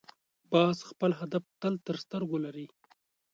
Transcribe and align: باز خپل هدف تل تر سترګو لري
باز 0.51 0.77
خپل 0.89 1.11
هدف 1.21 1.43
تل 1.61 1.73
تر 1.85 1.95
سترګو 2.03 2.37
لري 2.45 2.67